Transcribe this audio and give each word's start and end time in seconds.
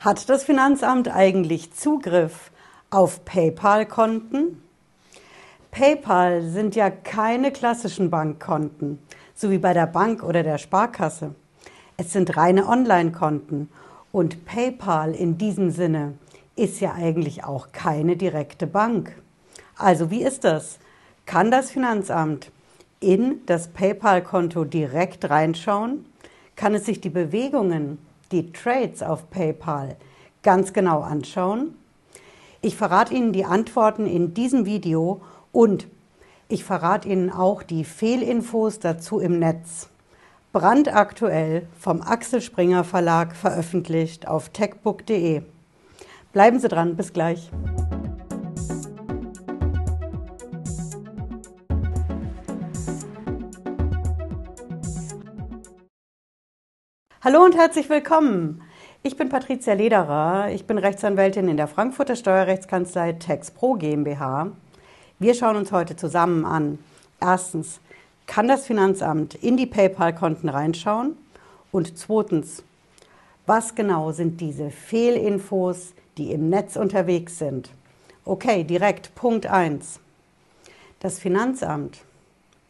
Hat 0.00 0.28
das 0.28 0.44
Finanzamt 0.44 1.08
eigentlich 1.08 1.72
Zugriff 1.72 2.52
auf 2.88 3.24
PayPal-Konten? 3.24 4.62
PayPal 5.72 6.44
sind 6.44 6.76
ja 6.76 6.88
keine 6.88 7.50
klassischen 7.50 8.08
Bankkonten, 8.08 9.00
so 9.34 9.50
wie 9.50 9.58
bei 9.58 9.74
der 9.74 9.88
Bank 9.88 10.22
oder 10.22 10.44
der 10.44 10.58
Sparkasse. 10.58 11.34
Es 11.96 12.12
sind 12.12 12.36
reine 12.36 12.68
Online-Konten 12.68 13.70
und 14.12 14.44
PayPal 14.44 15.16
in 15.16 15.36
diesem 15.36 15.72
Sinne 15.72 16.14
ist 16.54 16.78
ja 16.78 16.92
eigentlich 16.92 17.42
auch 17.42 17.72
keine 17.72 18.16
direkte 18.16 18.68
Bank. 18.68 19.20
Also 19.76 20.12
wie 20.12 20.22
ist 20.22 20.44
das? 20.44 20.78
Kann 21.26 21.50
das 21.50 21.72
Finanzamt 21.72 22.52
in 23.00 23.40
das 23.46 23.66
PayPal-Konto 23.66 24.64
direkt 24.64 25.28
reinschauen? 25.28 26.06
Kann 26.54 26.76
es 26.76 26.86
sich 26.86 27.00
die 27.00 27.10
Bewegungen 27.10 27.98
die 28.32 28.52
Trades 28.52 29.02
auf 29.02 29.30
PayPal 29.30 29.96
ganz 30.42 30.72
genau 30.72 31.00
anschauen? 31.00 31.74
Ich 32.60 32.76
verrate 32.76 33.14
Ihnen 33.14 33.32
die 33.32 33.44
Antworten 33.44 34.06
in 34.06 34.34
diesem 34.34 34.66
Video 34.66 35.20
und 35.52 35.86
ich 36.48 36.64
verrate 36.64 37.08
Ihnen 37.08 37.30
auch 37.30 37.62
die 37.62 37.84
Fehlinfos 37.84 38.78
dazu 38.80 39.20
im 39.20 39.38
Netz. 39.38 39.88
Brandaktuell 40.52 41.66
vom 41.78 42.00
Axel 42.00 42.40
Springer 42.40 42.84
Verlag 42.84 43.36
veröffentlicht 43.36 44.26
auf 44.26 44.48
techbook.de. 44.48 45.42
Bleiben 46.32 46.58
Sie 46.58 46.68
dran, 46.68 46.96
bis 46.96 47.12
gleich. 47.12 47.50
Hallo 57.30 57.44
und 57.44 57.58
herzlich 57.58 57.90
willkommen. 57.90 58.62
Ich 59.02 59.18
bin 59.18 59.28
Patricia 59.28 59.74
Lederer. 59.74 60.48
Ich 60.50 60.64
bin 60.64 60.78
Rechtsanwältin 60.78 61.46
in 61.50 61.58
der 61.58 61.68
Frankfurter 61.68 62.16
Steuerrechtskanzlei 62.16 63.12
TexPro 63.12 63.74
GmbH. 63.74 64.52
Wir 65.18 65.34
schauen 65.34 65.56
uns 65.56 65.70
heute 65.70 65.94
zusammen 65.94 66.46
an. 66.46 66.78
Erstens, 67.20 67.80
kann 68.26 68.48
das 68.48 68.64
Finanzamt 68.64 69.34
in 69.34 69.58
die 69.58 69.66
PayPal-Konten 69.66 70.48
reinschauen? 70.48 71.18
Und 71.70 71.98
zweitens, 71.98 72.62
was 73.44 73.74
genau 73.74 74.10
sind 74.12 74.40
diese 74.40 74.70
Fehlinfos, 74.70 75.92
die 76.16 76.32
im 76.32 76.48
Netz 76.48 76.76
unterwegs 76.76 77.38
sind? 77.38 77.68
Okay, 78.24 78.64
direkt 78.64 79.14
Punkt 79.14 79.44
1. 79.44 80.00
Das 80.98 81.18
Finanzamt 81.18 81.98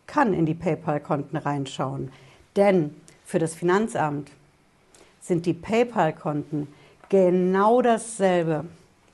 kann 0.08 0.34
in 0.34 0.46
die 0.46 0.54
PayPal-Konten 0.54 1.36
reinschauen, 1.36 2.10
denn 2.56 2.96
für 3.24 3.38
das 3.38 3.54
Finanzamt 3.54 4.32
sind 5.28 5.46
die 5.46 5.52
PayPal-Konten 5.52 6.68
genau 7.08 7.82
dasselbe 7.82 8.64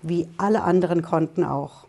wie 0.01 0.29
alle 0.39 0.62
anderen 0.62 1.03
Konten 1.03 1.45
auch. 1.45 1.87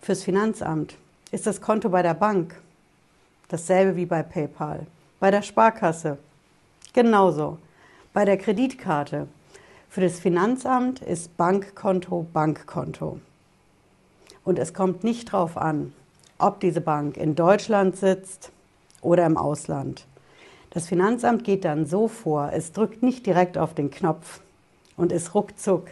Fürs 0.00 0.24
Finanzamt 0.24 0.96
ist 1.30 1.46
das 1.46 1.60
Konto 1.60 1.90
bei 1.90 2.02
der 2.02 2.14
Bank 2.14 2.60
dasselbe 3.48 3.96
wie 3.96 4.06
bei 4.06 4.22
PayPal, 4.22 4.86
bei 5.20 5.30
der 5.30 5.42
Sparkasse 5.42 6.18
genauso, 6.92 7.58
bei 8.12 8.24
der 8.24 8.38
Kreditkarte. 8.38 9.28
Für 9.90 10.00
das 10.00 10.18
Finanzamt 10.18 11.00
ist 11.00 11.36
Bankkonto 11.36 12.26
Bankkonto. 12.32 13.20
Und 14.44 14.58
es 14.58 14.72
kommt 14.72 15.04
nicht 15.04 15.32
darauf 15.32 15.56
an, 15.56 15.92
ob 16.38 16.60
diese 16.60 16.80
Bank 16.80 17.16
in 17.16 17.34
Deutschland 17.34 17.96
sitzt 17.96 18.52
oder 19.00 19.26
im 19.26 19.36
Ausland. 19.36 20.06
Das 20.76 20.88
Finanzamt 20.88 21.42
geht 21.42 21.64
dann 21.64 21.86
so 21.86 22.06
vor, 22.06 22.50
es 22.52 22.70
drückt 22.70 23.02
nicht 23.02 23.24
direkt 23.24 23.56
auf 23.56 23.72
den 23.72 23.90
Knopf 23.90 24.42
und 24.98 25.10
ist 25.10 25.34
ruckzuck 25.34 25.86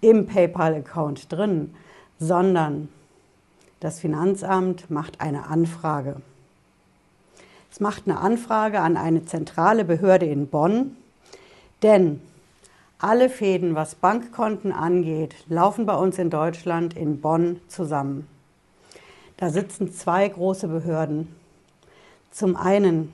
im 0.00 0.26
PayPal-Account 0.26 1.32
drin, 1.32 1.74
sondern 2.20 2.88
das 3.80 3.98
Finanzamt 3.98 4.88
macht 4.88 5.20
eine 5.20 5.48
Anfrage. 5.48 6.22
Es 7.72 7.80
macht 7.80 8.04
eine 8.06 8.20
Anfrage 8.20 8.78
an 8.78 8.96
eine 8.96 9.24
zentrale 9.24 9.84
Behörde 9.84 10.26
in 10.26 10.46
Bonn, 10.46 10.96
denn 11.82 12.20
alle 13.00 13.30
Fäden, 13.30 13.74
was 13.74 13.96
Bankkonten 13.96 14.70
angeht, 14.70 15.34
laufen 15.48 15.86
bei 15.86 15.96
uns 15.96 16.20
in 16.20 16.30
Deutschland 16.30 16.96
in 16.96 17.20
Bonn 17.20 17.58
zusammen. 17.66 18.28
Da 19.38 19.50
sitzen 19.50 19.92
zwei 19.92 20.28
große 20.28 20.68
Behörden. 20.68 21.34
Zum 22.30 22.54
einen 22.54 23.12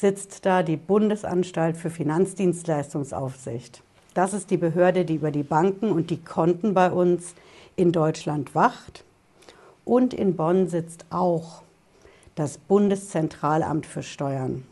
sitzt 0.00 0.46
da 0.46 0.62
die 0.62 0.78
Bundesanstalt 0.78 1.76
für 1.76 1.90
Finanzdienstleistungsaufsicht. 1.90 3.82
Das 4.14 4.32
ist 4.32 4.50
die 4.50 4.56
Behörde, 4.56 5.04
die 5.04 5.16
über 5.16 5.30
die 5.30 5.42
Banken 5.42 5.92
und 5.92 6.08
die 6.08 6.22
Konten 6.22 6.72
bei 6.72 6.90
uns 6.90 7.34
in 7.76 7.92
Deutschland 7.92 8.54
wacht. 8.54 9.04
Und 9.84 10.14
in 10.14 10.36
Bonn 10.36 10.68
sitzt 10.68 11.04
auch 11.10 11.62
das 12.34 12.56
Bundeszentralamt 12.56 13.84
für 13.84 14.02
Steuern. 14.02 14.64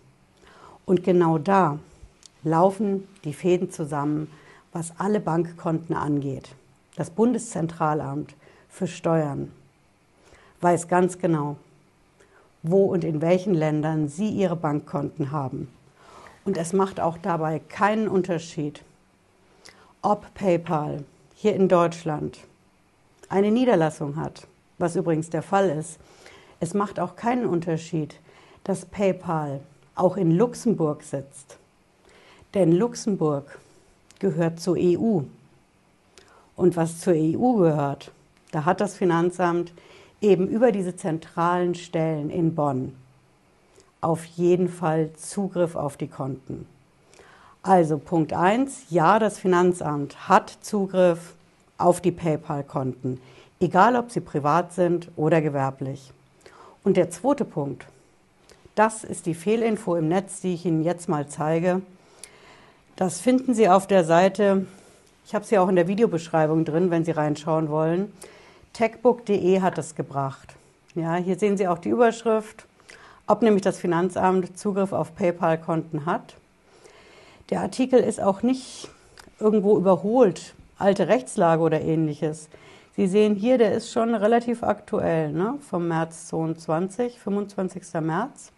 Und 0.86 1.04
genau 1.04 1.36
da 1.36 1.78
laufen 2.42 3.06
die 3.24 3.34
Fäden 3.34 3.70
zusammen, 3.70 4.30
was 4.72 4.94
alle 4.98 5.20
Bankkonten 5.20 5.94
angeht. 5.94 6.54
Das 6.96 7.10
Bundeszentralamt 7.10 8.34
für 8.70 8.86
Steuern 8.86 9.52
weiß 10.62 10.88
ganz 10.88 11.18
genau, 11.18 11.56
wo 12.62 12.84
und 12.86 13.04
in 13.04 13.20
welchen 13.20 13.54
Ländern 13.54 14.08
Sie 14.08 14.28
Ihre 14.28 14.56
Bankkonten 14.56 15.30
haben. 15.30 15.68
Und 16.44 16.56
es 16.56 16.72
macht 16.72 17.00
auch 17.00 17.18
dabei 17.18 17.58
keinen 17.58 18.08
Unterschied, 18.08 18.82
ob 20.02 20.32
PayPal 20.34 21.04
hier 21.34 21.54
in 21.54 21.68
Deutschland 21.68 22.38
eine 23.28 23.50
Niederlassung 23.50 24.16
hat, 24.16 24.46
was 24.78 24.96
übrigens 24.96 25.30
der 25.30 25.42
Fall 25.42 25.68
ist. 25.68 25.98
Es 26.60 26.74
macht 26.74 26.98
auch 26.98 27.16
keinen 27.16 27.46
Unterschied, 27.46 28.18
dass 28.64 28.86
PayPal 28.86 29.60
auch 29.94 30.16
in 30.16 30.30
Luxemburg 30.30 31.02
sitzt. 31.02 31.58
Denn 32.54 32.72
Luxemburg 32.72 33.58
gehört 34.18 34.60
zur 34.60 34.76
EU. 34.78 35.20
Und 36.56 36.76
was 36.76 37.00
zur 37.00 37.14
EU 37.14 37.52
gehört, 37.54 38.10
da 38.50 38.64
hat 38.64 38.80
das 38.80 38.96
Finanzamt 38.96 39.72
eben 40.20 40.48
über 40.48 40.72
diese 40.72 40.96
zentralen 40.96 41.74
Stellen 41.74 42.30
in 42.30 42.54
Bonn 42.54 42.94
auf 44.00 44.24
jeden 44.24 44.68
Fall 44.68 45.10
Zugriff 45.14 45.74
auf 45.74 45.96
die 45.96 46.06
Konten. 46.06 46.66
Also 47.62 47.98
Punkt 47.98 48.32
1, 48.32 48.84
ja, 48.90 49.18
das 49.18 49.38
Finanzamt 49.38 50.28
hat 50.28 50.56
Zugriff 50.60 51.34
auf 51.76 52.00
die 52.00 52.12
PayPal-Konten, 52.12 53.20
egal 53.60 53.96
ob 53.96 54.10
sie 54.10 54.20
privat 54.20 54.72
sind 54.72 55.08
oder 55.16 55.40
gewerblich. 55.40 56.12
Und 56.84 56.96
der 56.96 57.10
zweite 57.10 57.44
Punkt, 57.44 57.86
das 58.74 59.02
ist 59.02 59.26
die 59.26 59.34
Fehlinfo 59.34 59.96
im 59.96 60.08
Netz, 60.08 60.40
die 60.40 60.54
ich 60.54 60.64
Ihnen 60.64 60.84
jetzt 60.84 61.08
mal 61.08 61.26
zeige. 61.26 61.82
Das 62.94 63.20
finden 63.20 63.54
Sie 63.54 63.68
auf 63.68 63.88
der 63.88 64.04
Seite, 64.04 64.66
ich 65.26 65.34
habe 65.34 65.44
sie 65.44 65.58
auch 65.58 65.68
in 65.68 65.76
der 65.76 65.88
Videobeschreibung 65.88 66.64
drin, 66.64 66.90
wenn 66.90 67.04
Sie 67.04 67.10
reinschauen 67.10 67.68
wollen. 67.68 68.12
Techbook.de 68.72 69.60
hat 69.60 69.78
es 69.78 69.94
gebracht. 69.94 70.54
Ja, 70.94 71.16
hier 71.16 71.38
sehen 71.38 71.56
Sie 71.56 71.68
auch 71.68 71.78
die 71.78 71.90
Überschrift, 71.90 72.66
ob 73.26 73.42
nämlich 73.42 73.62
das 73.62 73.78
Finanzamt 73.78 74.58
Zugriff 74.58 74.92
auf 74.92 75.14
PayPal-Konten 75.14 76.06
hat. 76.06 76.34
Der 77.50 77.60
Artikel 77.60 78.00
ist 78.00 78.20
auch 78.20 78.42
nicht 78.42 78.88
irgendwo 79.40 79.76
überholt, 79.76 80.54
alte 80.78 81.08
Rechtslage 81.08 81.62
oder 81.62 81.80
ähnliches. 81.80 82.48
Sie 82.96 83.06
sehen 83.06 83.36
hier, 83.36 83.58
der 83.58 83.74
ist 83.74 83.92
schon 83.92 84.14
relativ 84.14 84.62
aktuell, 84.62 85.32
ne? 85.32 85.54
vom 85.70 85.86
März 85.86 86.26
22, 86.28 87.20
25. 87.20 87.82
März. 88.00 88.50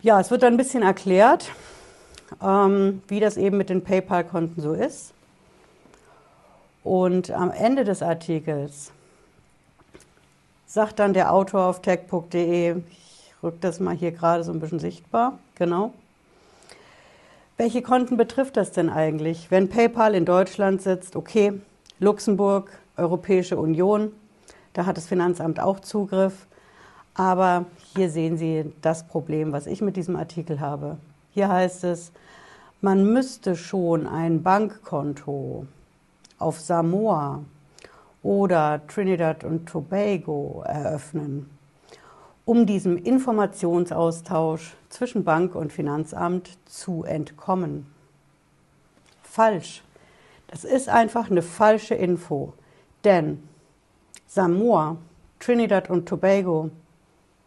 Ja, 0.00 0.20
es 0.20 0.30
wird 0.30 0.42
dann 0.42 0.54
ein 0.54 0.56
bisschen 0.56 0.82
erklärt, 0.82 1.50
ähm, 2.42 3.02
wie 3.08 3.20
das 3.20 3.36
eben 3.36 3.58
mit 3.58 3.68
den 3.68 3.84
PayPal-Konten 3.84 4.62
so 4.62 4.72
ist. 4.72 5.12
Und 6.88 7.30
am 7.30 7.50
Ende 7.50 7.84
des 7.84 8.02
Artikels 8.02 8.92
sagt 10.64 10.98
dann 10.98 11.12
der 11.12 11.34
Autor 11.34 11.66
auf 11.66 11.82
tech.de, 11.82 12.76
ich 12.76 13.34
rück 13.42 13.60
das 13.60 13.78
mal 13.78 13.94
hier 13.94 14.10
gerade 14.10 14.42
so 14.42 14.52
ein 14.52 14.58
bisschen 14.58 14.78
sichtbar, 14.78 15.38
genau. 15.54 15.92
Welche 17.58 17.82
Konten 17.82 18.16
betrifft 18.16 18.56
das 18.56 18.72
denn 18.72 18.88
eigentlich? 18.88 19.50
Wenn 19.50 19.68
PayPal 19.68 20.14
in 20.14 20.24
Deutschland 20.24 20.80
sitzt, 20.80 21.14
okay, 21.14 21.60
Luxemburg, 21.98 22.70
Europäische 22.96 23.58
Union, 23.58 24.10
da 24.72 24.86
hat 24.86 24.96
das 24.96 25.08
Finanzamt 25.08 25.60
auch 25.60 25.80
Zugriff. 25.80 26.46
Aber 27.12 27.66
hier 27.94 28.08
sehen 28.08 28.38
Sie 28.38 28.72
das 28.80 29.06
Problem, 29.06 29.52
was 29.52 29.66
ich 29.66 29.82
mit 29.82 29.96
diesem 29.96 30.16
Artikel 30.16 30.58
habe. 30.58 30.96
Hier 31.34 31.50
heißt 31.50 31.84
es, 31.84 32.12
man 32.80 33.12
müsste 33.12 33.56
schon 33.56 34.06
ein 34.06 34.42
Bankkonto 34.42 35.66
auf 36.38 36.60
Samoa 36.60 37.44
oder 38.22 38.86
Trinidad 38.86 39.44
und 39.44 39.66
Tobago 39.66 40.62
eröffnen, 40.66 41.50
um 42.44 42.66
diesem 42.66 42.96
Informationsaustausch 42.96 44.76
zwischen 44.88 45.24
Bank 45.24 45.54
und 45.54 45.72
Finanzamt 45.72 46.58
zu 46.66 47.04
entkommen. 47.04 47.86
falsch. 49.22 49.82
Das 50.48 50.64
ist 50.64 50.88
einfach 50.88 51.30
eine 51.30 51.42
falsche 51.42 51.94
Info. 51.94 52.54
Denn 53.04 53.42
Samoa, 54.26 54.96
Trinidad 55.38 55.90
und 55.90 56.08
Tobago 56.08 56.70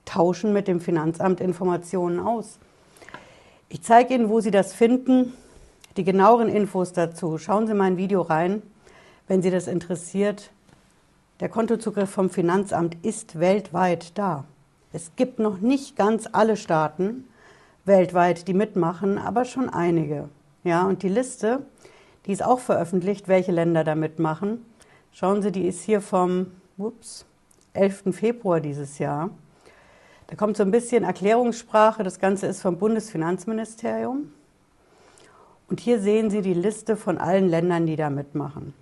tauschen 0.05 0.53
mit 0.53 0.67
dem 0.67 0.79
Finanzamt 0.79 1.41
Informationen 1.41 2.19
aus. 2.19 2.59
Ich 3.69 3.81
zeige 3.81 4.13
Ihnen, 4.13 4.29
wo 4.29 4.39
Sie 4.39 4.51
das 4.51 4.73
finden. 4.73 5.33
Die 5.97 6.03
genaueren 6.03 6.47
Infos 6.47 6.93
dazu. 6.93 7.37
Schauen 7.37 7.67
Sie 7.67 7.73
mein 7.73 7.97
Video 7.97 8.21
rein, 8.21 8.61
wenn 9.31 9.41
Sie 9.41 9.49
das 9.49 9.67
interessiert. 9.67 10.51
Der 11.39 11.47
Kontozugriff 11.47 12.09
vom 12.09 12.29
Finanzamt 12.29 12.97
ist 13.01 13.39
weltweit 13.39 14.17
da. 14.17 14.43
Es 14.91 15.13
gibt 15.15 15.39
noch 15.39 15.61
nicht 15.61 15.95
ganz 15.95 16.27
alle 16.33 16.57
Staaten 16.57 17.23
weltweit, 17.85 18.49
die 18.49 18.53
mitmachen, 18.53 19.17
aber 19.17 19.45
schon 19.45 19.69
einige. 19.69 20.27
Ja, 20.65 20.85
und 20.85 21.01
die 21.01 21.07
Liste, 21.07 21.65
die 22.25 22.33
ist 22.33 22.43
auch 22.43 22.59
veröffentlicht, 22.59 23.29
welche 23.29 23.53
Länder 23.53 23.85
da 23.85 23.95
mitmachen. 23.95 24.65
Schauen 25.13 25.41
Sie, 25.41 25.53
die 25.53 25.65
ist 25.65 25.81
hier 25.83 26.01
vom 26.01 26.47
ups, 26.77 27.25
11. 27.71 28.13
Februar 28.13 28.59
dieses 28.59 28.99
Jahr. 28.99 29.29
Da 30.27 30.35
kommt 30.35 30.57
so 30.57 30.63
ein 30.63 30.71
bisschen 30.71 31.05
Erklärungssprache. 31.05 32.03
Das 32.03 32.19
Ganze 32.19 32.47
ist 32.47 32.61
vom 32.61 32.77
Bundesfinanzministerium. 32.77 34.33
Und 35.69 35.79
hier 35.79 36.01
sehen 36.01 36.29
Sie 36.29 36.41
die 36.41 36.53
Liste 36.53 36.97
von 36.97 37.17
allen 37.17 37.47
Ländern, 37.47 37.85
die 37.85 37.95
da 37.95 38.09
mitmachen. 38.09 38.73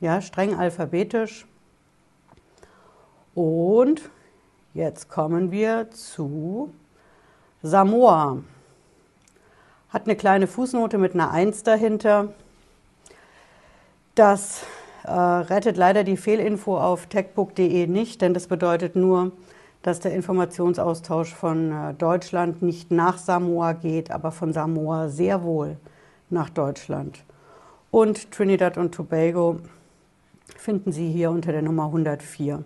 Ja, 0.00 0.20
streng 0.20 0.54
alphabetisch. 0.54 1.46
Und 3.34 4.02
jetzt 4.74 5.08
kommen 5.08 5.50
wir 5.50 5.90
zu 5.90 6.72
Samoa. 7.62 8.42
Hat 9.88 10.04
eine 10.04 10.16
kleine 10.16 10.46
Fußnote 10.46 10.98
mit 10.98 11.14
einer 11.14 11.30
1 11.30 11.62
dahinter. 11.62 12.34
Das 14.14 14.64
äh, 15.04 15.10
rettet 15.10 15.76
leider 15.76 16.04
die 16.04 16.16
Fehlinfo 16.16 16.78
auf 16.78 17.06
techbook.de 17.06 17.86
nicht, 17.86 18.22
denn 18.22 18.34
das 18.34 18.46
bedeutet 18.46 18.96
nur, 18.96 19.32
dass 19.82 20.00
der 20.00 20.14
Informationsaustausch 20.14 21.34
von 21.34 21.72
äh, 21.72 21.94
Deutschland 21.94 22.62
nicht 22.62 22.90
nach 22.90 23.18
Samoa 23.18 23.72
geht, 23.72 24.10
aber 24.10 24.32
von 24.32 24.52
Samoa 24.52 25.08
sehr 25.08 25.42
wohl 25.42 25.76
nach 26.30 26.50
Deutschland. 26.50 27.24
Und 27.90 28.30
Trinidad 28.30 28.78
und 28.78 28.94
Tobago 28.94 29.60
finden 30.56 30.92
Sie 30.92 31.10
hier 31.10 31.30
unter 31.30 31.52
der 31.52 31.62
Nummer 31.62 31.86
104. 31.86 32.64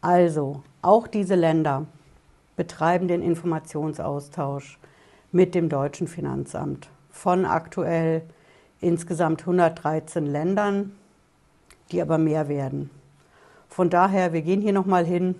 Also, 0.00 0.62
auch 0.82 1.06
diese 1.06 1.34
Länder 1.34 1.86
betreiben 2.56 3.08
den 3.08 3.22
Informationsaustausch 3.22 4.78
mit 5.32 5.54
dem 5.54 5.68
deutschen 5.68 6.08
Finanzamt 6.08 6.90
von 7.10 7.44
aktuell 7.44 8.22
insgesamt 8.80 9.42
113 9.42 10.24
Ländern, 10.24 10.92
die 11.92 12.00
aber 12.00 12.18
mehr 12.18 12.48
werden. 12.48 12.90
Von 13.68 13.90
daher, 13.90 14.32
wir 14.32 14.42
gehen 14.42 14.60
hier 14.60 14.72
nochmal 14.72 15.04
hin. 15.04 15.34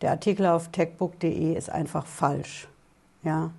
Der 0.00 0.12
Artikel 0.12 0.46
auf 0.46 0.68
techbook.de 0.68 1.54
ist 1.56 1.70
einfach 1.70 2.06
falsch. 2.06 2.68
Ja. 3.24 3.50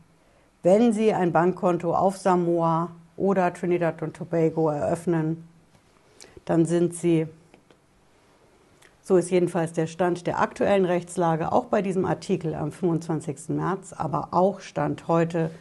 Wenn 0.63 0.93
Sie 0.93 1.13
ein 1.13 1.31
Bankkonto 1.31 1.93
auf 1.93 2.17
Samoa 2.17 2.91
oder 3.17 3.53
Trinidad 3.53 4.01
und 4.01 4.15
Tobago 4.15 4.69
eröffnen, 4.69 5.48
dann 6.49 6.65
sind 6.65 6.95
Sie, 6.95 7.27
so 9.03 9.17
ist 9.17 9.29
jedenfalls 9.29 9.71
der 9.71 9.85
Stand 9.85 10.25
der 10.25 10.39
aktuellen 10.39 10.85
Rechtslage, 10.85 11.51
auch 11.51 11.65
bei 11.65 11.83
diesem 11.83 12.05
Artikel 12.05 12.55
am 12.55 12.71
25. 12.71 13.49
März, 13.49 13.93
aber 13.93 14.29
auch 14.31 14.59
Stand 14.59 15.07
heute, 15.07 15.51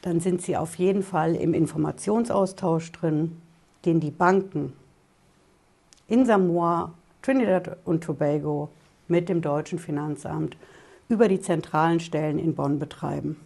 dann 0.00 0.20
sind 0.20 0.40
Sie 0.40 0.56
auf 0.56 0.76
jeden 0.76 1.02
Fall 1.02 1.34
im 1.34 1.52
Informationsaustausch 1.52 2.90
drin, 2.92 3.36
den 3.84 4.00
die 4.00 4.10
Banken 4.10 4.72
in 6.08 6.24
Samoa, 6.24 6.94
Trinidad 7.20 7.76
und 7.84 8.02
Tobago 8.02 8.70
mit 9.08 9.28
dem 9.28 9.42
deutschen 9.42 9.78
Finanzamt 9.78 10.56
über 11.10 11.28
die 11.28 11.42
zentralen 11.42 12.00
Stellen 12.00 12.38
in 12.38 12.54
Bonn 12.54 12.78
betreiben. 12.78 13.38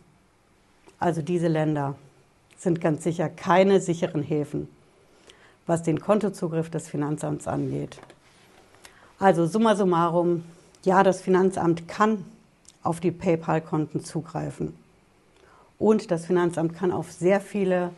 Also 1.00 1.22
diese 1.22 1.48
Länder 1.48 1.96
sind 2.56 2.80
ganz 2.80 3.02
sicher 3.02 3.28
keine 3.28 3.80
sicheren 3.80 4.22
Häfen, 4.22 4.68
was 5.68 5.84
den 5.84 6.00
Kontozugriff 6.00 6.70
des 6.70 6.88
Finanzamts 6.88 7.46
angeht. 7.46 8.00
Also 9.20 9.46
summa 9.46 9.76
summarum, 9.76 10.44
ja, 10.84 11.02
das 11.02 11.20
Finanzamt 11.20 11.86
kann 11.86 12.24
auf 12.82 13.00
die 13.00 13.10
PayPal-Konten 13.10 14.02
zugreifen. 14.02 14.74
Und 15.78 16.10
das 16.10 16.26
Finanzamt 16.26 16.74
kann 16.74 16.90
auf 16.90 17.12
sehr 17.12 17.40
viele 17.40 17.90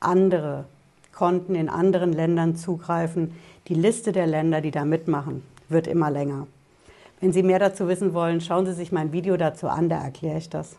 andere 0.00 0.64
Konten 1.12 1.54
in 1.54 1.68
anderen 1.68 2.12
Ländern 2.12 2.56
zugreifen. 2.56 3.34
Die 3.68 3.74
Liste 3.74 4.12
der 4.12 4.26
Länder, 4.26 4.60
die 4.60 4.70
da 4.70 4.84
mitmachen, 4.84 5.42
wird 5.68 5.86
immer 5.86 6.10
länger. 6.10 6.46
Wenn 7.20 7.32
Sie 7.32 7.42
mehr 7.42 7.58
dazu 7.58 7.88
wissen 7.88 8.14
wollen, 8.14 8.40
schauen 8.40 8.64
Sie 8.64 8.72
sich 8.72 8.92
mein 8.92 9.12
Video 9.12 9.36
dazu 9.36 9.68
an, 9.68 9.88
da 9.88 9.98
erkläre 9.98 10.38
ich 10.38 10.48
das. 10.48 10.76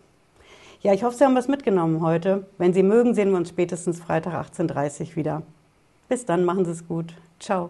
Ja, 0.82 0.94
ich 0.94 1.04
hoffe, 1.04 1.18
Sie 1.18 1.26
haben 1.26 1.36
was 1.36 1.50
mitgenommen 1.50 2.02
heute. 2.02 2.48
Wenn 2.58 2.74
Sie 2.74 2.84
mögen, 2.84 3.14
sehen 3.14 3.32
wir 3.32 3.38
uns 3.38 3.50
spätestens 3.50 4.00
Freitag 4.00 4.34
18.30 4.34 5.10
Uhr 5.10 5.16
wieder. 5.18 5.44
Bis 6.10 6.26
dann, 6.26 6.44
machen 6.44 6.66
Sie 6.66 6.72
es 6.72 6.88
gut. 6.88 7.14
Ciao. 7.40 7.70